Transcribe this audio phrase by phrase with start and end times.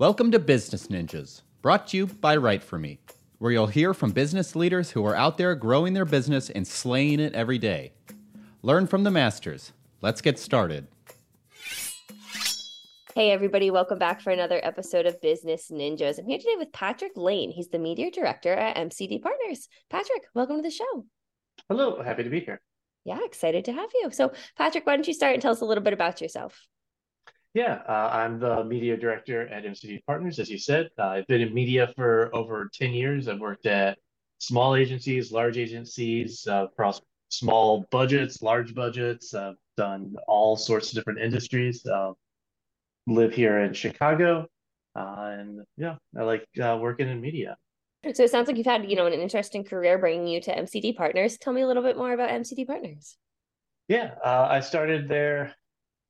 [0.00, 3.00] Welcome to Business Ninjas, brought to you by Write For Me,
[3.38, 7.18] where you'll hear from business leaders who are out there growing their business and slaying
[7.18, 7.94] it every day.
[8.62, 9.72] Learn from the masters.
[10.00, 10.86] Let's get started.
[13.16, 16.20] Hey, everybody, welcome back for another episode of Business Ninjas.
[16.20, 17.50] I'm here today with Patrick Lane.
[17.50, 19.68] He's the media director at MCD Partners.
[19.90, 21.06] Patrick, welcome to the show.
[21.68, 22.60] Hello, happy to be here.
[23.04, 24.12] Yeah, excited to have you.
[24.12, 26.68] So, Patrick, why don't you start and tell us a little bit about yourself?
[27.58, 30.90] Yeah, uh, I'm the media director at MCD Partners, as you said.
[30.96, 33.26] Uh, I've been in media for over 10 years.
[33.26, 33.98] I've worked at
[34.38, 37.00] small agencies, large agencies, uh, across
[37.30, 39.34] small budgets, large budgets.
[39.34, 41.84] I've done all sorts of different industries.
[41.84, 42.12] Uh,
[43.08, 44.46] live here in Chicago,
[44.94, 47.56] uh, and yeah, I like uh, working in media.
[48.14, 50.96] So it sounds like you've had, you know, an interesting career bringing you to MCD
[50.96, 51.36] Partners.
[51.38, 53.16] Tell me a little bit more about MCD Partners.
[53.88, 55.56] Yeah, I started there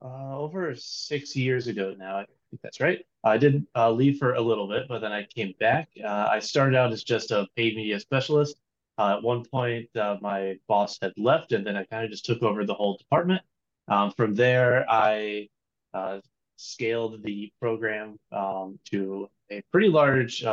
[0.03, 2.19] uh, over six years ago now.
[2.19, 3.05] I think that's right.
[3.25, 5.89] I did uh, leave for a little bit, but then I came back.
[6.03, 8.57] Uh, I started out as just a paid media specialist.
[8.97, 12.25] Uh, at one point, uh, my boss had left, and then I kind of just
[12.25, 13.43] took over the whole department.
[13.87, 15.49] Um, from there, I
[15.95, 16.21] uh,
[16.57, 20.45] scaled the program um, to a pretty large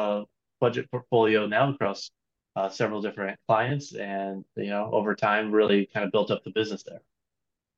[0.61, 2.11] budget portfolio now across
[2.71, 6.83] several different clients, and you know, over time, really kind of built up the business
[6.83, 7.01] there.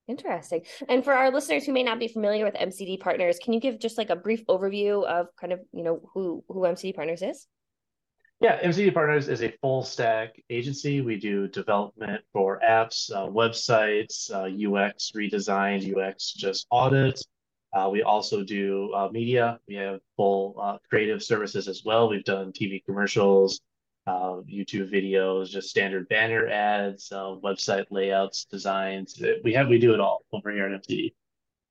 [0.08, 0.62] Interesting.
[0.88, 3.80] And for our listeners who may not be familiar with MCD Partners, can you give
[3.80, 7.48] just like a brief overview of kind of, you know, who who MCD Partners is?
[8.40, 11.02] Yeah, MCD Partners is a full stack agency.
[11.02, 17.26] We do development for apps, uh, websites, uh, UX redesigns, UX just audits.
[17.74, 19.60] Uh, we also do uh, media.
[19.68, 22.10] We have full uh, creative services as well.
[22.10, 23.60] We've done TV commercials,
[24.08, 29.22] uh, YouTube videos, just standard banner ads, uh, website layouts, designs.
[29.44, 31.14] We have we do it all over here at MCD.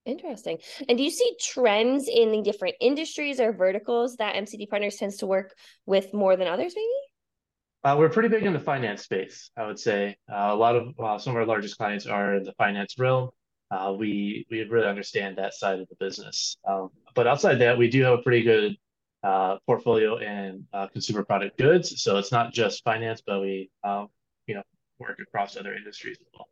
[0.05, 0.59] Interesting.
[0.89, 5.17] And do you see trends in the different industries or verticals that MCD Partners tends
[5.17, 6.86] to work with more than others, maybe?
[7.83, 10.17] Uh, we're pretty big in the finance space, I would say.
[10.30, 13.30] Uh, a lot of uh, some of our largest clients are in the finance realm.
[13.70, 16.57] Uh, we we really understand that side of the business.
[16.69, 18.77] Um, but outside that, we do have a pretty good
[19.27, 22.01] uh, portfolio in uh, consumer product goods.
[22.01, 24.07] So it's not just finance, but we, uh,
[24.47, 24.63] you know,
[25.01, 26.47] work across other industries as well.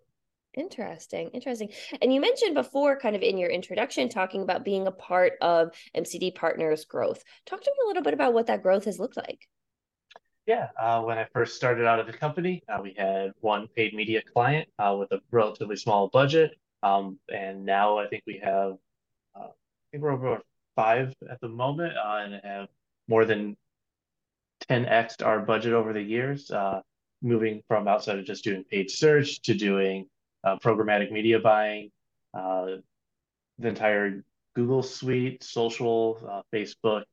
[0.54, 1.70] Interesting, interesting.
[2.02, 5.70] And you mentioned before, kind of in your introduction, talking about being a part of
[5.96, 7.22] MCD Partners growth.
[7.46, 9.46] Talk to me a little bit about what that growth has looked like.
[10.46, 13.94] Yeah, uh, when I first started out at the company, uh, we had one paid
[13.94, 16.50] media client uh, with a relatively small budget,
[16.82, 18.72] um, and now I think we have,
[19.34, 20.40] uh, I think we're over
[20.74, 22.68] five at the moment uh, and have
[23.08, 23.56] more than
[24.68, 26.80] 10x our budget over the years, uh,
[27.22, 30.06] moving from outside of just doing paid search to doing
[30.44, 31.90] uh, programmatic media buying,
[32.34, 32.66] uh,
[33.58, 34.24] the entire
[34.54, 37.04] Google suite, social, uh, Facebook,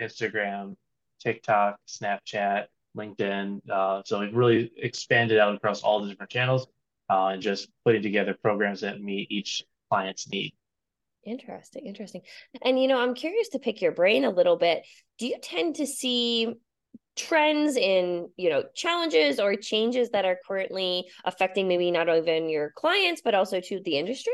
[0.00, 0.76] Instagram,
[1.20, 2.66] TikTok, Snapchat,
[2.96, 3.60] LinkedIn.
[3.70, 6.66] Uh, so we've really expanded out across all the different channels
[7.08, 10.52] and just putting together programs that meet each client's need.
[11.24, 12.22] Interesting, interesting.
[12.62, 14.86] And you know, I'm curious to pick your brain a little bit.
[15.18, 16.54] Do you tend to see
[17.16, 22.72] trends in, you know, challenges or changes that are currently affecting maybe not even your
[22.76, 24.32] clients but also to the industry?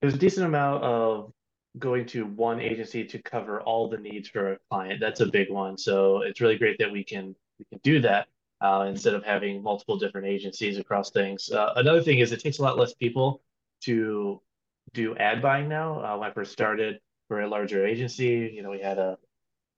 [0.00, 1.32] There's a decent amount of
[1.78, 5.00] going to one agency to cover all the needs for a client.
[5.00, 5.76] That's a big one.
[5.76, 8.28] So it's really great that we can we can do that
[8.60, 11.50] uh, instead of having multiple different agencies across things.
[11.50, 13.42] Uh, another thing is it takes a lot less people
[13.82, 14.40] to
[14.92, 16.00] do ad buying now.
[16.00, 18.50] Uh, when I first started, we're a larger agency.
[18.54, 19.18] You know, we had a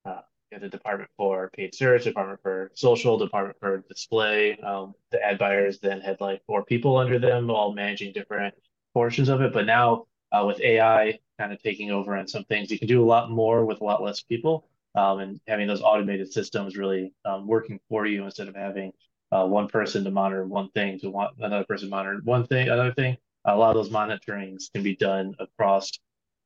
[0.04, 0.20] uh,
[0.50, 4.58] we had a department for paid search, department for social, department for display.
[4.58, 8.54] Um, the ad buyers then had like four people under them, all managing different
[8.94, 9.52] portions of it.
[9.52, 13.02] But now uh, with AI kind of taking over on some things, you can do
[13.02, 14.68] a lot more with a lot less people.
[14.94, 18.92] Um, and having those automated systems really um, working for you instead of having
[19.30, 22.94] uh, one person to monitor one thing to one another person monitor one thing another
[22.94, 23.16] thing
[23.54, 25.90] a lot of those monitorings can be done across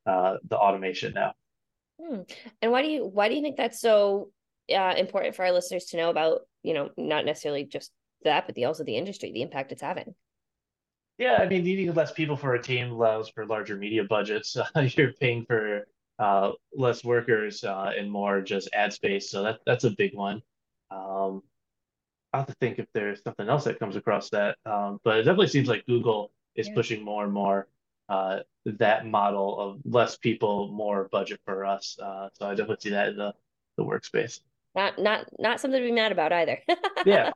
[0.07, 1.35] uh, the automation now.
[2.01, 2.21] Hmm.
[2.61, 4.31] And why do you why do you think that's so
[4.75, 6.41] uh, important for our listeners to know about?
[6.63, 7.91] You know, not necessarily just
[8.25, 10.15] that, but the also the industry, the impact it's having.
[11.19, 14.57] Yeah, I mean, needing less people for a team allows for larger media budgets.
[14.75, 15.87] Uh, you're paying for
[16.19, 20.43] uh, less workers uh, and more just ad space, so that that's a big one.
[20.91, 21.43] Um,
[22.33, 25.25] I have to think if there's something else that comes across that, um, but it
[25.25, 26.75] definitely seems like Google is yeah.
[26.75, 27.69] pushing more and more
[28.09, 31.97] uh, that model of less people, more budget for us.
[32.01, 33.35] Uh, so I definitely see that in the,
[33.77, 34.41] the workspace.
[34.75, 36.59] Not not not something to be mad about either.
[37.07, 37.33] yeah.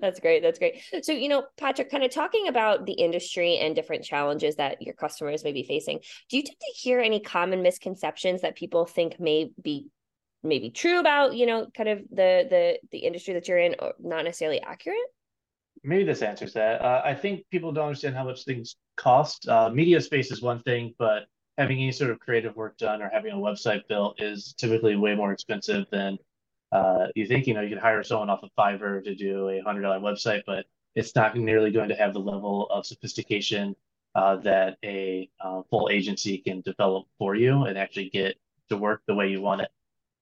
[0.00, 0.42] That's great.
[0.42, 0.82] That's great.
[1.02, 4.94] So, you know, Patrick, kind of talking about the industry and different challenges that your
[4.94, 6.00] customers may be facing,
[6.30, 9.88] do you tend to hear any common misconceptions that people think may be
[10.42, 13.94] maybe true about, you know, kind of the the the industry that you're in or
[13.98, 14.98] not necessarily accurate?
[15.84, 16.80] Maybe this answers that.
[16.80, 19.46] Uh, I think people don't understand how much things cost.
[19.48, 21.26] Uh, media space is one thing, but
[21.58, 25.14] having any sort of creative work done or having a website built is typically way
[25.14, 26.16] more expensive than
[26.72, 27.46] uh, you think.
[27.46, 30.42] You know, you can hire someone off of Fiverr to do a hundred dollar website,
[30.46, 30.64] but
[30.94, 33.76] it's not nearly going to have the level of sophistication
[34.14, 38.36] uh, that a uh, full agency can develop for you and actually get
[38.70, 39.68] to work the way you want it.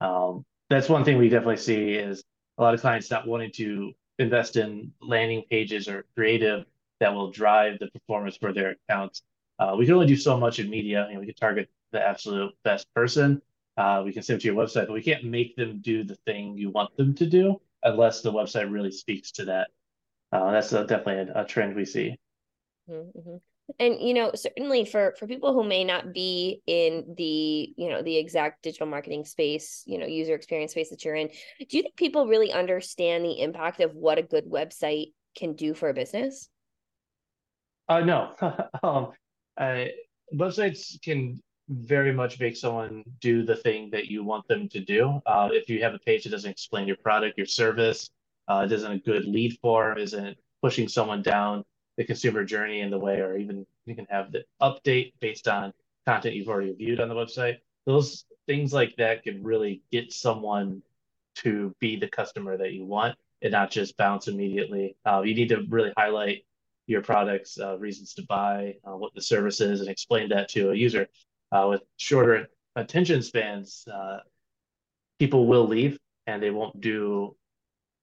[0.01, 2.25] Um, that's one thing we definitely see is
[2.59, 6.65] a lot of clients not wanting to invest in landing pages or creative
[7.01, 9.23] that will drive the performance for their accounts.
[9.59, 11.07] Uh, we can only do so much in media.
[11.09, 13.43] You know, we can target the absolute best person.
[13.77, 16.57] Uh, we can send to your website, but we can't make them do the thing
[16.57, 19.69] you want them to do unless the website really speaks to that.
[20.31, 22.17] Uh, that's a, definitely a, a, trend we see.
[22.91, 23.37] Mm-hmm
[23.79, 28.03] and you know certainly for for people who may not be in the you know
[28.03, 31.29] the exact digital marketing space you know user experience space that you're in
[31.69, 35.75] do you think people really understand the impact of what a good website can do
[35.75, 36.49] for a business?
[37.89, 38.35] Uh no.
[38.83, 39.13] Um
[39.59, 39.85] uh,
[40.35, 41.39] websites can
[41.69, 45.21] very much make someone do the thing that you want them to do.
[45.27, 48.11] Uh, if you have a page that doesn't explain your product your service
[48.49, 51.65] uh, isn't a good lead form isn't pushing someone down
[51.97, 55.73] the consumer journey in the way, or even you can have the update based on
[56.07, 57.59] content you've already viewed on the website.
[57.87, 60.83] Those things like that can really get someone
[61.37, 64.97] to be the customer that you want and not just bounce immediately.
[65.05, 66.45] Uh, you need to really highlight
[66.87, 70.71] your product's uh, reasons to buy, uh, what the service is, and explain that to
[70.71, 71.09] a user.
[71.51, 74.19] Uh, with shorter attention spans, uh,
[75.19, 77.37] people will leave and they won't do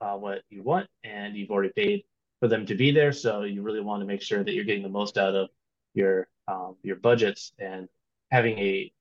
[0.02, 2.04] uh, what you want, and you've already paid
[2.40, 3.12] for them to be there.
[3.12, 5.50] So you really want to make sure that you're getting the most out of
[5.94, 7.88] your um, your budgets and
[8.32, 8.92] having a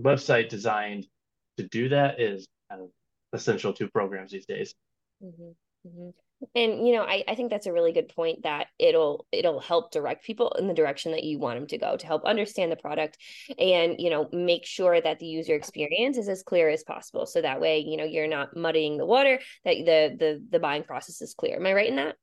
[0.00, 1.06] website designed
[1.58, 2.88] to do that is kind of
[3.32, 4.74] essential to programs these days.
[5.22, 5.88] Mm-hmm.
[5.88, 6.10] Mm-hmm.
[6.54, 9.92] And you know, I, I think that's a really good point that it'll it'll help
[9.92, 12.76] direct people in the direction that you want them to go to help understand the
[12.76, 13.18] product
[13.58, 17.26] and you know make sure that the user experience is as clear as possible.
[17.26, 20.84] So that way, you know, you're not muddying the water, that the the the buying
[20.84, 21.56] process is clear.
[21.56, 22.16] Am I right in that?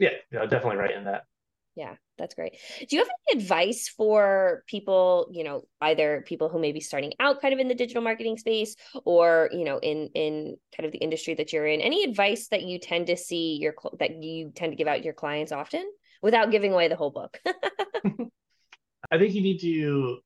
[0.00, 1.24] Yeah, yeah, definitely right in that.
[1.76, 2.56] Yeah, that's great.
[2.80, 7.12] Do you have any advice for people, you know, either people who may be starting
[7.20, 8.74] out kind of in the digital marketing space
[9.04, 11.80] or, you know, in in kind of the industry that you're in?
[11.80, 15.14] Any advice that you tend to see your that you tend to give out your
[15.14, 15.88] clients often
[16.22, 17.38] without giving away the whole book?
[19.12, 20.18] I think you need to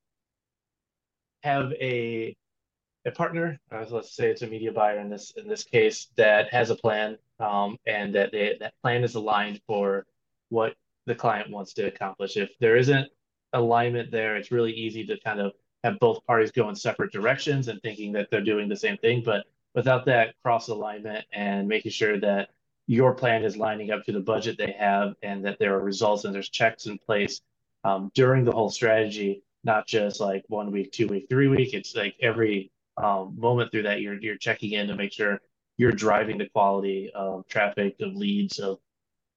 [1.43, 2.35] have a
[3.07, 6.51] a partner, uh, let's say it's a media buyer in this in this case, that
[6.53, 10.07] has a plan um, and that they, that plan is aligned for
[10.49, 10.75] what
[11.07, 12.37] the client wants to accomplish.
[12.37, 13.09] If there isn't
[13.53, 15.53] alignment there, it's really easy to kind of
[15.85, 19.23] have both parties go in separate directions and thinking that they're doing the same thing.
[19.25, 19.45] But
[19.75, 22.49] without that cross alignment and making sure that
[22.87, 26.25] your plan is lining up to the budget they have and that there are results
[26.25, 27.43] and there's checks in place
[27.85, 31.75] um, during the whole strategy, not just like one week, two week, three week.
[31.75, 35.41] It's like every um, moment through that you're you're checking in to make sure
[35.77, 38.79] you're driving the quality of traffic, of leads, of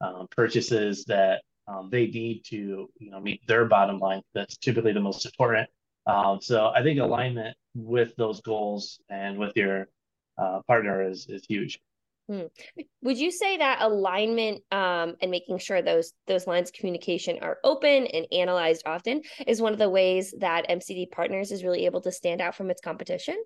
[0.02, 4.22] um, purchases that um, they need to you know meet their bottom line.
[4.34, 5.70] That's typically the most important.
[6.06, 9.88] Um, so I think alignment with those goals and with your
[10.38, 11.80] uh, partner is is huge.
[12.30, 12.48] Hmm.
[13.04, 17.58] Would you say that alignment um, and making sure those those lines of communication are
[17.64, 22.02] open and analyzed often is one of the ways that MCD Partners is really able
[22.02, 23.42] to stand out from its competition?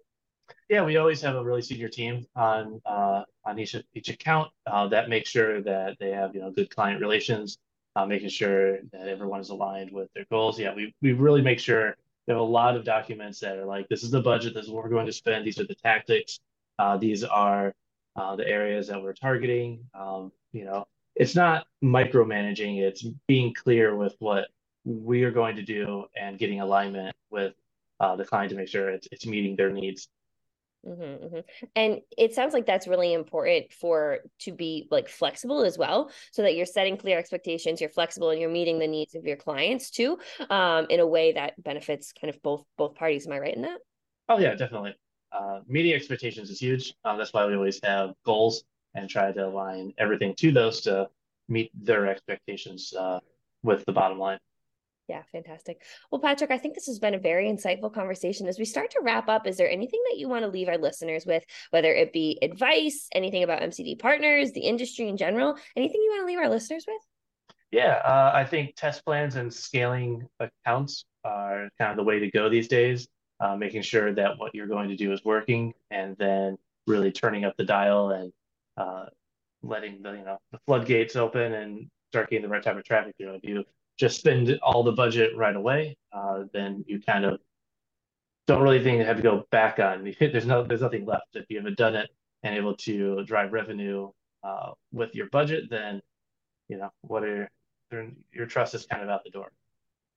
[0.70, 4.88] Yeah, we always have a really senior team on uh, on each each account uh,
[4.90, 7.58] that makes sure that they have you know good client relations,
[7.96, 10.60] uh, making sure that everyone is aligned with their goals.
[10.60, 11.96] Yeah, we we really make sure
[12.28, 14.72] we have a lot of documents that are like this is the budget, this is
[14.72, 16.40] what we're going to spend, these are the tactics,
[16.80, 17.74] uh, these are
[18.16, 19.84] uh, the areas that we're targeting.
[19.94, 24.48] Um, you know, it's not micromanaging; it's being clear with what
[24.86, 27.54] we are going to do and getting alignment with
[28.00, 30.08] uh, the client to make sure it's it's meeting their needs.
[30.88, 31.40] Mm-hmm, mm-hmm.
[31.76, 36.42] And it sounds like that's really important for to be like flexible as well, so
[36.42, 39.92] that you're setting clear expectations, you're flexible, and you're meeting the needs of your clients
[39.92, 40.18] too,
[40.50, 43.28] um, in a way that benefits kind of both both parties.
[43.28, 43.80] Am I right in that?
[44.28, 44.96] Oh yeah, definitely.
[45.32, 46.96] Uh, meeting expectations is huge.
[47.06, 48.64] Um, that's why we always have goals
[48.96, 51.08] and try to align everything to those to
[51.48, 53.20] meet their expectations uh,
[53.62, 54.40] with the bottom line.
[55.08, 55.82] Yeah, fantastic.
[56.10, 58.48] Well, Patrick, I think this has been a very insightful conversation.
[58.48, 60.78] As we start to wrap up, is there anything that you want to leave our
[60.78, 66.02] listeners with, whether it be advice, anything about MCD partners, the industry in general, anything
[66.02, 67.02] you want to leave our listeners with?
[67.72, 72.30] Yeah, uh, I think test plans and scaling accounts are kind of the way to
[72.30, 73.08] go these days.
[73.40, 77.44] Uh, making sure that what you're going to do is working, and then really turning
[77.44, 78.32] up the dial and
[78.78, 79.06] uh,
[79.64, 83.16] letting the you know the floodgates open and start getting the right type of traffic.
[83.18, 83.64] You know, if you
[83.98, 87.40] just spend all the budget right away, uh, then you kind of
[88.48, 90.14] don't really think you have to go back on.
[90.20, 92.10] There's no there's nothing left if you haven't done it
[92.44, 94.10] and able to drive revenue
[94.44, 95.66] uh, with your budget.
[95.70, 96.02] Then
[96.68, 97.50] you know what are
[98.32, 99.52] your trust is kind of out the door.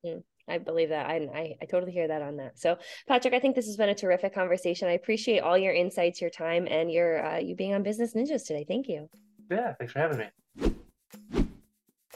[0.06, 1.06] Mm, I believe that.
[1.06, 2.58] I, I, I totally hear that on that.
[2.58, 2.78] So,
[3.08, 4.88] Patrick, I think this has been a terrific conversation.
[4.88, 8.46] I appreciate all your insights, your time, and your uh, you being on Business Ninjas
[8.46, 8.64] today.
[8.66, 9.08] Thank you.
[9.50, 10.74] Yeah, thanks for having me.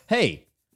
[0.06, 0.47] Hey,